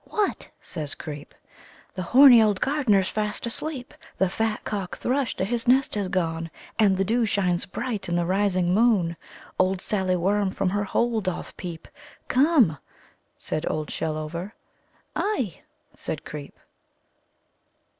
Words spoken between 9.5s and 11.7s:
Old Sallie Worm from her hole doth